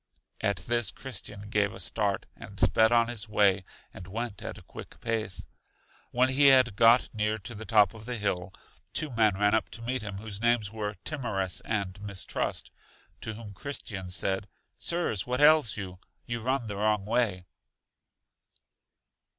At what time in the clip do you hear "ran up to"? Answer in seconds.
9.37-9.83